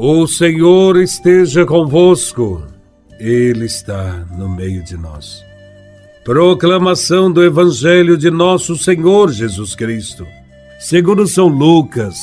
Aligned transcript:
O 0.00 0.28
Senhor 0.28 0.96
esteja 0.96 1.66
convosco, 1.66 2.64
Ele 3.18 3.64
está 3.64 4.24
no 4.30 4.48
meio 4.48 4.80
de 4.84 4.96
nós. 4.96 5.44
Proclamação 6.24 7.32
do 7.32 7.42
Evangelho 7.42 8.16
de 8.16 8.30
Nosso 8.30 8.76
Senhor 8.76 9.32
Jesus 9.32 9.74
Cristo, 9.74 10.24
segundo 10.78 11.26
São 11.26 11.48
Lucas, 11.48 12.16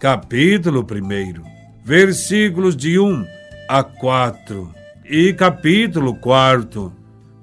capítulo 0.00 0.80
1, 0.80 1.42
versículos 1.84 2.74
de 2.74 2.98
1 2.98 3.26
a 3.68 3.84
4 3.84 4.74
e 5.04 5.34
capítulo 5.34 6.14
4, 6.14 6.90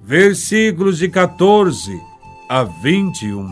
versículos 0.03 0.97
de 0.97 1.07
14 1.07 2.01
a 2.49 2.63
21. 2.63 3.47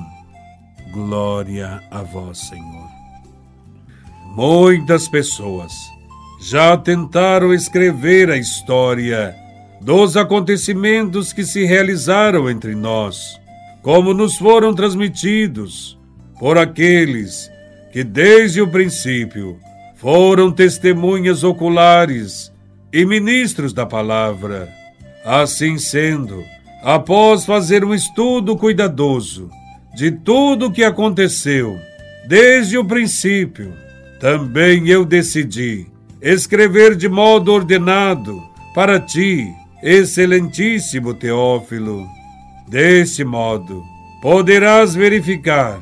Glória 0.91 1.83
a 1.91 2.01
vós, 2.01 2.39
Senhor. 2.39 2.89
Muitas 4.35 5.07
pessoas 5.07 5.71
já 6.39 6.77
tentaram 6.77 7.53
escrever 7.53 8.29
a 8.29 8.37
história 8.37 9.35
dos 9.81 10.15
acontecimentos 10.15 11.33
que 11.33 11.43
se 11.43 11.65
realizaram 11.65 12.49
entre 12.49 12.75
nós, 12.75 13.39
como 13.81 14.13
nos 14.13 14.37
foram 14.37 14.73
transmitidos 14.73 15.99
por 16.39 16.57
aqueles 16.57 17.51
que 17.91 18.03
desde 18.03 18.61
o 18.61 18.67
princípio 18.67 19.59
foram 19.95 20.49
testemunhas 20.49 21.43
oculares 21.43 22.51
e 22.91 23.05
ministros 23.05 23.73
da 23.73 23.85
palavra. 23.85 24.69
Assim 25.25 25.77
sendo, 25.77 26.43
após 26.81 27.45
fazer 27.45 27.83
um 27.83 27.93
estudo 27.93 28.55
cuidadoso 28.55 29.49
de 29.93 30.11
tudo 30.11 30.67
o 30.67 30.71
que 30.71 30.83
aconteceu 30.83 31.77
desde 32.27 32.77
o 32.77 32.85
princípio, 32.85 33.73
também 34.21 34.87
eu 34.87 35.03
decidi 35.03 35.87
escrever 36.21 36.95
de 36.95 37.07
modo 37.07 37.53
ordenado 37.53 38.41
para 38.73 38.99
ti, 38.99 39.53
excelentíssimo 39.81 41.13
Teófilo. 41.13 42.05
Desse 42.67 43.23
modo, 43.23 43.83
poderás 44.21 44.93
verificar 44.93 45.81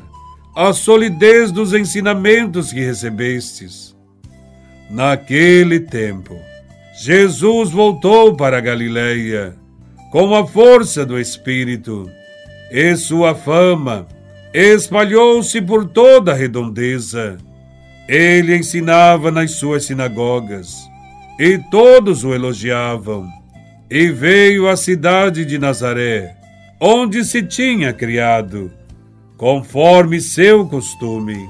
a 0.56 0.72
solidez 0.72 1.52
dos 1.52 1.72
ensinamentos 1.72 2.72
que 2.72 2.80
recebestes. 2.80 3.96
Naquele 4.90 5.80
tempo, 5.80 6.36
Jesus 7.00 7.70
voltou 7.70 8.34
para 8.34 8.60
Galiléia 8.60 9.54
com 10.10 10.34
a 10.34 10.46
força 10.46 11.04
do 11.04 11.20
Espírito, 11.20 12.10
e 12.70 12.96
sua 12.96 13.34
fama 13.34 14.08
espalhou-se 14.52 15.60
por 15.60 15.86
toda 15.86 16.32
a 16.32 16.34
redondeza 16.34 17.36
ele 18.08 18.56
ensinava 18.56 19.30
nas 19.30 19.52
suas 19.52 19.84
sinagogas, 19.84 20.88
e 21.38 21.58
todos 21.70 22.24
o 22.24 22.32
elogiavam. 22.34 23.28
E 23.90 24.08
veio 24.08 24.68
à 24.68 24.76
cidade 24.76 25.44
de 25.44 25.58
Nazaré, 25.58 26.34
onde 26.80 27.24
se 27.24 27.42
tinha 27.42 27.92
criado, 27.92 28.70
conforme 29.36 30.20
seu 30.20 30.66
costume. 30.66 31.48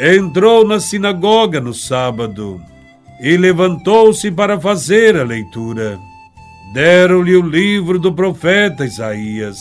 Entrou 0.00 0.66
na 0.66 0.80
sinagoga 0.80 1.60
no 1.60 1.74
sábado 1.74 2.60
e 3.20 3.36
levantou-se 3.36 4.30
para 4.30 4.58
fazer 4.58 5.16
a 5.16 5.24
leitura. 5.24 5.98
Deram-lhe 6.72 7.36
o 7.36 7.42
livro 7.42 7.98
do 7.98 8.12
profeta 8.12 8.84
Isaías. 8.84 9.58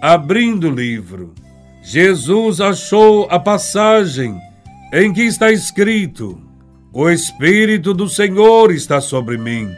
Abrindo 0.00 0.68
o 0.68 0.74
livro, 0.74 1.34
Jesus 1.82 2.60
achou 2.60 3.26
a 3.30 3.38
passagem 3.38 4.38
em 4.92 5.12
que 5.12 5.22
está 5.22 5.50
escrito: 5.50 6.40
O 6.92 7.08
Espírito 7.08 7.92
do 7.92 8.08
Senhor 8.08 8.72
está 8.72 9.00
sobre 9.00 9.36
mim, 9.36 9.70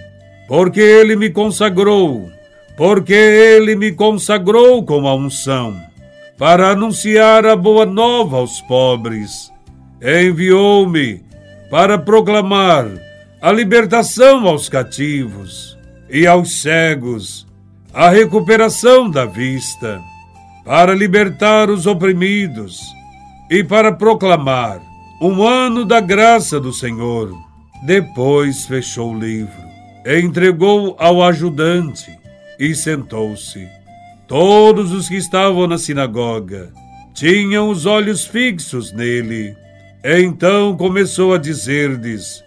porque 0.49 0.81
ele 0.81 1.17
me 1.17 1.31
consagrou, 1.31 2.31
porque 2.77 3.13
ele 3.13 3.75
me 3.75 3.93
consagrou 3.93 4.85
com 4.85 5.07
a 5.07 5.15
unção, 5.15 5.77
para 6.39 6.71
anunciar 6.71 7.45
a 7.47 7.57
boa 7.57 7.85
nova 7.85 8.39
aos 8.39 8.61
pobres. 8.63 9.51
Enviou-me 10.03 11.23
para 11.71 11.99
proclamar 11.99 12.87
a 13.41 13.53
libertação 13.53 14.47
aos 14.47 14.69
cativos 14.69 15.79
e 16.09 16.27
aos 16.27 16.63
cegos, 16.63 17.47
a 17.93 18.09
recuperação 18.09 19.11
da 19.11 19.27
vista, 19.27 20.01
para 20.65 20.95
libertar 20.95 21.69
os 21.69 21.87
oprimidos 21.87 22.81
e 23.51 23.63
para 23.63 23.93
proclamar 23.93 24.81
um 25.21 25.47
ano 25.47 25.85
da 25.85 26.01
graça 26.01 26.59
do 26.59 26.73
Senhor. 26.73 27.37
Depois 27.83 28.65
fechou 28.67 29.13
o 29.13 29.19
livro, 29.19 29.63
entregou 30.07 30.97
ao 30.99 31.23
ajudante 31.23 32.19
e 32.59 32.75
sentou-se. 32.75 33.69
Todos 34.27 34.93
os 34.93 35.09
que 35.09 35.17
estavam 35.17 35.67
na 35.67 35.77
sinagoga 35.77 36.73
tinham 37.13 37.69
os 37.69 37.85
olhos 37.85 38.25
fixos 38.25 38.93
nele. 38.93 39.55
Então 40.05 40.77
começou 40.77 41.35
a 41.35 41.39
dizer-lhes: 41.39 42.43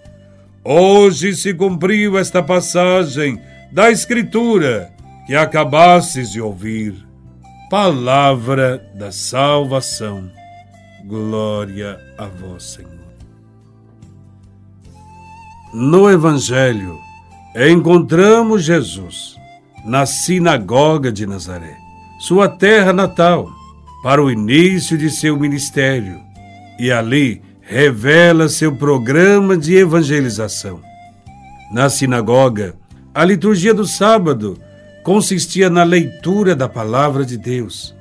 Hoje 0.63 1.35
se 1.35 1.53
cumpriu 1.53 2.17
esta 2.17 2.41
passagem 2.41 3.40
da 3.72 3.91
Escritura 3.91 4.91
que 5.28 5.35
acabastes 5.35 6.31
de 6.31 6.41
ouvir. 6.41 6.95
Palavra 7.69 8.84
da 8.95 9.11
salvação. 9.11 10.29
Glória 11.06 12.00
a 12.18 12.28
vós, 12.28 12.64
Senhor. 12.64 12.90
No 15.74 16.09
Evangelho, 16.09 16.97
encontramos 17.69 18.64
Jesus 18.64 19.36
na 19.84 20.06
sinagoga 20.06 21.12
de 21.12 21.25
Nazaré, 21.25 21.75
sua 22.22 22.47
terra 22.47 22.94
natal, 22.94 23.50
para 24.02 24.24
o 24.24 24.31
início 24.31 24.97
de 24.97 25.09
seu 25.09 25.38
ministério, 25.38 26.22
e 26.80 26.90
ali 26.90 27.41
revela 27.59 28.47
seu 28.47 28.74
programa 28.74 29.58
de 29.58 29.75
evangelização. 29.75 30.80
Na 31.74 31.90
sinagoga, 31.90 32.75
a 33.14 33.25
liturgia 33.25 33.74
do 33.74 33.85
sábado 33.85 34.58
consistia 35.03 35.70
na 35.70 35.84
leitura 35.84 36.56
da 36.56 36.70
palavra 36.70 37.25
de 37.25 37.38
Deus 37.38 37.94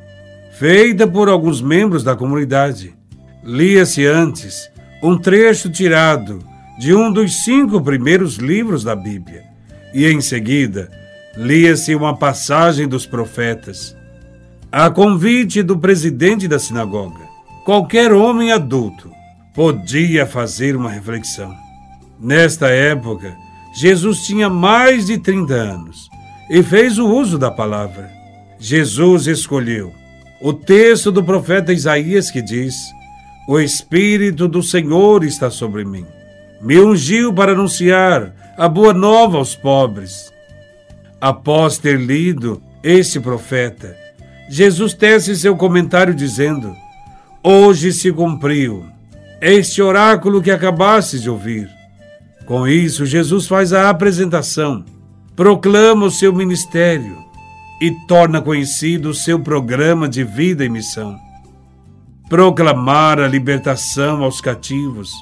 feita 0.53 1.07
por 1.07 1.29
alguns 1.29 1.61
membros 1.61 2.05
da 2.05 2.15
comunidade. 2.15 2.95
Lia-se 3.43 4.07
antes 4.07 4.71
um 5.03 5.19
trecho 5.19 5.71
tirado 5.71 6.45
de 6.79 6.95
um 6.95 7.13
dos 7.13 7.43
cinco 7.45 7.81
primeiros 7.81 8.37
livros 8.37 8.85
da 8.85 8.95
Bíblia, 8.95 9.45
e 9.93 10.07
em 10.07 10.21
seguida 10.21 10.91
lia-se 11.37 11.95
uma 11.95 12.17
passagem 12.17 12.87
dos 12.87 13.07
profetas. 13.07 13.97
A 14.71 14.91
convite 14.91 15.63
do 15.63 15.79
presidente 15.79 16.47
da 16.47 16.59
sinagoga, 16.59 17.25
qualquer 17.65 18.13
homem 18.13 18.53
adulto 18.53 19.11
podia 19.55 20.27
fazer 20.27 20.77
uma 20.77 20.91
reflexão. 20.91 21.55
Nesta 22.21 22.69
época, 22.69 23.35
Jesus 23.75 24.21
tinha 24.25 24.49
mais 24.49 25.07
de 25.07 25.19
30 25.19 25.55
anos 25.55 26.09
e 26.49 26.63
fez 26.63 26.99
o 26.99 27.07
uso 27.07 27.39
da 27.39 27.51
palavra. 27.51 28.11
Jesus 28.59 29.27
escolheu 29.27 30.02
o 30.43 30.53
texto 30.53 31.13
do 31.13 31.23
profeta 31.23 31.73
Isaías 31.73 32.29
que 32.29 32.43
diz: 32.43 32.75
O 33.49 33.61
Espírito 33.61 34.49
do 34.49 34.61
Senhor 34.61 35.23
está 35.23 35.49
sobre 35.51 35.85
mim. 35.85 36.05
Me 36.61 36.81
ungiu 36.81 37.33
para 37.33 37.53
anunciar 37.53 38.35
a 38.59 38.69
boa 38.69 38.93
nova 38.93 39.39
aos 39.39 39.55
pobres. 39.55 40.33
Após 41.21 41.79
ter 41.79 41.99
lido 41.99 42.61
este 42.83 43.21
profeta, 43.21 43.97
Jesus 44.51 44.93
tece 44.95 45.37
seu 45.37 45.57
comentário 45.57 46.13
dizendo: 46.13 46.75
Hoje 47.43 47.93
se 47.93 48.11
cumpriu 48.11 48.85
este 49.41 49.81
oráculo 49.81 50.43
que 50.43 50.51
acabastes 50.51 51.23
de 51.23 51.31
ouvir. 51.31 51.71
Com 52.47 52.67
isso, 52.67 53.07
Jesus 53.07 53.47
faz 53.47 53.73
a 53.73 53.89
apresentação, 53.89 54.85
proclama 55.37 56.07
o 56.07 56.11
seu 56.11 56.33
ministério 56.33 57.32
e 57.83 57.91
torna 57.91 58.41
conhecido 58.41 59.09
o 59.11 59.15
seu 59.15 59.41
programa 59.41 60.09
de 60.09 60.23
vida 60.23 60.65
e 60.65 60.69
missão. 60.69 61.19
Proclamar 62.29 63.19
a 63.19 63.27
libertação 63.27 64.23
aos 64.23 64.41
cativos 64.41 65.13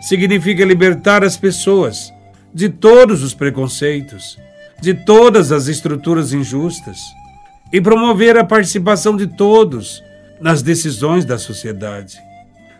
significa 0.00 0.64
libertar 0.64 1.24
as 1.24 1.36
pessoas 1.36 2.12
de 2.54 2.68
todos 2.68 3.24
os 3.24 3.34
preconceitos, 3.34 4.38
de 4.80 4.94
todas 4.94 5.50
as 5.50 5.66
estruturas 5.66 6.32
injustas 6.32 7.00
e 7.72 7.80
promover 7.80 8.38
a 8.38 8.44
participação 8.44 9.16
de 9.16 9.26
todos 9.26 10.00
nas 10.40 10.62
decisões 10.62 11.24
da 11.24 11.36
sociedade. 11.36 12.16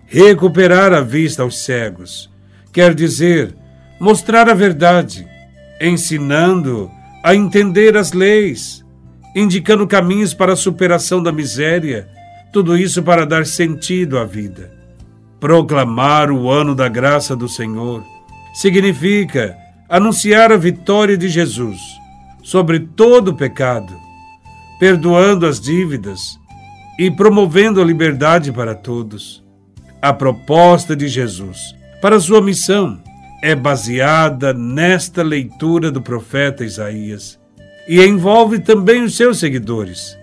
Recuperar 0.07 0.93
a 0.93 1.01
vista 1.01 1.43
aos 1.43 1.59
cegos 1.59 2.31
quer 2.73 2.95
dizer 2.95 3.53
mostrar 3.99 4.49
a 4.49 4.55
verdade, 4.55 5.27
ensinando 5.81 6.89
a 7.21 7.35
entender 7.35 7.97
as 7.97 8.13
leis 8.13 8.84
indicando 9.35 9.87
caminhos 9.87 10.33
para 10.33 10.53
a 10.53 10.57
superação 10.57 11.23
da 11.23 11.33
miséria, 11.33 12.09
tudo 12.53 12.77
isso 12.77 13.03
para 13.03 13.27
dar 13.27 13.45
sentido 13.47 14.19
à 14.19 14.25
vida. 14.25 14.73
Proclamar 15.41 16.31
o 16.31 16.49
ano 16.49 16.75
da 16.75 16.89
graça 16.89 17.35
do 17.35 17.49
Senhor 17.49 18.03
significa 18.55 19.57
anunciar 19.89 20.53
a 20.53 20.57
vitória 20.57 21.17
de 21.17 21.29
Jesus 21.29 21.81
sobre 22.43 22.79
todo 22.79 23.29
o 23.29 23.35
pecado, 23.35 23.93
perdoando 24.79 25.47
as 25.47 25.59
dívidas 25.61 26.39
e 26.99 27.11
promovendo 27.11 27.81
a 27.81 27.85
liberdade 27.85 28.53
para 28.53 28.75
todos. 28.75 29.43
A 30.01 30.13
proposta 30.13 30.95
de 30.95 31.09
Jesus 31.09 31.75
para 32.01 32.21
sua 32.21 32.43
missão 32.43 33.03
é 33.43 33.55
baseada 33.55 34.53
nesta 34.53 35.23
leitura 35.23 35.91
do 35.91 36.03
profeta 36.03 36.65
Isaías 36.65 37.41
e 37.89 38.03
envolve 38.03 38.59
também 38.59 39.03
os 39.03 39.17
seus 39.17 39.39
seguidores. 39.39 40.17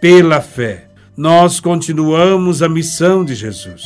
Pela 0.00 0.40
fé, 0.40 0.88
nós 1.16 1.60
continuamos 1.60 2.62
a 2.62 2.68
missão 2.68 3.24
de 3.24 3.34
Jesus, 3.34 3.82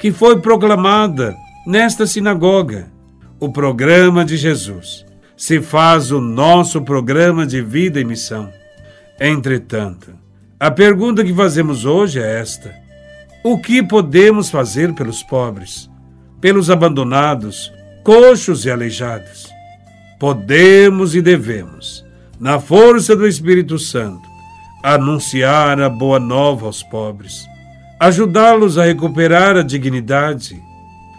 que 0.00 0.12
foi 0.12 0.40
proclamada 0.40 1.34
nesta 1.66 2.06
sinagoga. 2.06 2.90
O 3.38 3.50
programa 3.50 4.24
de 4.24 4.36
Jesus 4.36 5.06
se 5.36 5.62
faz 5.62 6.10
o 6.12 6.20
nosso 6.20 6.82
programa 6.82 7.46
de 7.46 7.62
vida 7.62 7.98
e 7.98 8.04
missão. 8.04 8.52
Entretanto, 9.18 10.12
a 10.58 10.70
pergunta 10.70 11.24
que 11.24 11.32
fazemos 11.32 11.86
hoje 11.86 12.20
é 12.20 12.38
esta: 12.38 12.74
o 13.42 13.58
que 13.58 13.82
podemos 13.82 14.50
fazer 14.50 14.92
pelos 14.92 15.22
pobres, 15.22 15.88
pelos 16.38 16.68
abandonados, 16.68 17.72
coxos 18.04 18.66
e 18.66 18.70
aleijados? 18.70 19.48
Podemos 20.18 21.14
e 21.14 21.22
devemos, 21.22 22.04
na 22.40 22.58
força 22.58 23.14
do 23.14 23.26
Espírito 23.26 23.78
Santo, 23.78 24.26
anunciar 24.82 25.78
a 25.78 25.90
boa 25.90 26.18
nova 26.18 26.64
aos 26.64 26.82
pobres, 26.82 27.46
ajudá-los 28.00 28.78
a 28.78 28.84
recuperar 28.84 29.58
a 29.58 29.62
dignidade, 29.62 30.58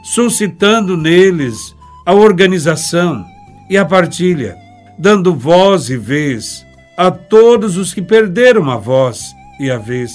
suscitando 0.03 0.97
neles 0.97 1.75
a 2.07 2.13
organização 2.13 3.23
e 3.69 3.77
a 3.77 3.85
partilha, 3.85 4.57
dando 4.97 5.35
voz 5.35 5.91
e 5.91 5.95
vez 5.95 6.65
a 6.97 7.12
todos 7.12 7.77
os 7.77 7.94
que 7.94 8.01
perderam 8.01 8.69
a 8.71 8.77
voz 8.77 9.31
e 9.59 9.69
a 9.69 9.77
vez. 9.77 10.12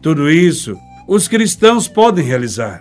Tudo 0.00 0.30
isso 0.30 0.78
os 1.08 1.26
cristãos 1.26 1.88
podem 1.88 2.24
realizar. 2.24 2.80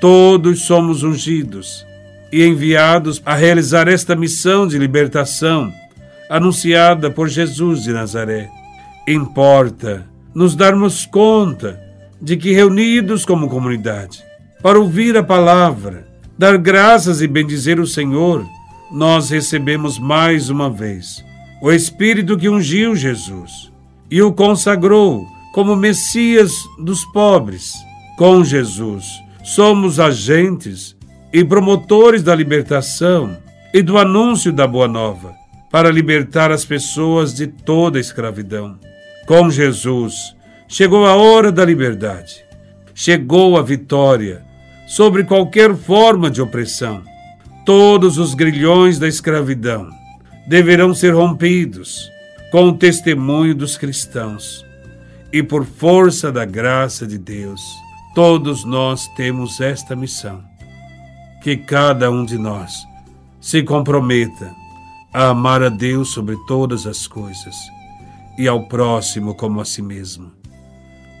Todos 0.00 0.62
somos 0.62 1.02
ungidos 1.02 1.86
e 2.32 2.44
enviados 2.44 3.20
a 3.26 3.34
realizar 3.34 3.88
esta 3.88 4.16
missão 4.16 4.66
de 4.66 4.78
libertação 4.78 5.70
anunciada 6.28 7.10
por 7.10 7.28
Jesus 7.28 7.82
de 7.82 7.92
Nazaré. 7.92 8.50
Importa 9.06 10.06
nos 10.34 10.54
darmos 10.54 11.06
conta 11.06 11.80
de 12.20 12.36
que, 12.36 12.52
reunidos 12.52 13.24
como 13.24 13.48
comunidade, 13.48 14.22
para 14.62 14.78
ouvir 14.78 15.16
a 15.16 15.22
palavra, 15.22 16.06
dar 16.36 16.58
graças 16.58 17.22
e 17.22 17.26
bendizer 17.26 17.80
o 17.80 17.86
Senhor, 17.86 18.44
nós 18.90 19.30
recebemos 19.30 19.98
mais 19.98 20.50
uma 20.50 20.68
vez 20.68 21.24
o 21.62 21.72
Espírito 21.72 22.36
que 22.36 22.48
ungiu 22.48 22.94
Jesus 22.94 23.72
e 24.10 24.20
o 24.22 24.32
consagrou 24.32 25.26
como 25.52 25.74
Messias 25.74 26.52
dos 26.78 27.04
pobres. 27.06 27.72
Com 28.16 28.44
Jesus, 28.44 29.06
somos 29.44 30.00
agentes 30.00 30.96
e 31.32 31.44
promotores 31.44 32.22
da 32.22 32.34
libertação 32.34 33.36
e 33.72 33.82
do 33.82 33.96
anúncio 33.96 34.52
da 34.52 34.66
Boa 34.66 34.88
Nova 34.88 35.37
para 35.70 35.90
libertar 35.90 36.50
as 36.50 36.64
pessoas 36.64 37.34
de 37.34 37.46
toda 37.46 38.00
escravidão. 38.00 38.78
Com 39.26 39.50
Jesus, 39.50 40.34
chegou 40.66 41.06
a 41.06 41.14
hora 41.14 41.52
da 41.52 41.64
liberdade. 41.64 42.44
Chegou 42.94 43.56
a 43.58 43.62
vitória 43.62 44.44
sobre 44.86 45.24
qualquer 45.24 45.74
forma 45.76 46.30
de 46.30 46.40
opressão. 46.40 47.02
Todos 47.64 48.16
os 48.16 48.34
grilhões 48.34 48.98
da 48.98 49.06
escravidão 49.06 49.90
deverão 50.48 50.94
ser 50.94 51.14
rompidos 51.14 52.10
com 52.50 52.68
o 52.68 52.72
testemunho 52.72 53.54
dos 53.54 53.76
cristãos. 53.76 54.64
E 55.30 55.42
por 55.42 55.66
força 55.66 56.32
da 56.32 56.46
graça 56.46 57.06
de 57.06 57.18
Deus, 57.18 57.60
todos 58.14 58.64
nós 58.64 59.06
temos 59.08 59.60
esta 59.60 59.94
missão. 59.94 60.42
Que 61.42 61.56
cada 61.56 62.10
um 62.10 62.24
de 62.24 62.38
nós 62.38 62.72
se 63.40 63.62
comprometa 63.62 64.50
a 65.12 65.28
amar 65.28 65.62
a 65.62 65.68
Deus 65.68 66.12
sobre 66.12 66.36
todas 66.46 66.86
as 66.86 67.06
coisas 67.06 67.56
e 68.38 68.46
ao 68.46 68.68
próximo 68.68 69.34
como 69.34 69.60
a 69.60 69.64
si 69.64 69.82
mesmo. 69.82 70.32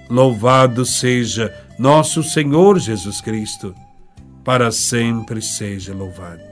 Louvado 0.08 0.86
seja 0.86 1.54
nosso 1.78 2.22
Senhor 2.22 2.78
Jesus 2.78 3.20
Cristo, 3.20 3.74
para 4.44 4.70
sempre 4.70 5.42
seja 5.42 5.92
louvado. 5.92 6.47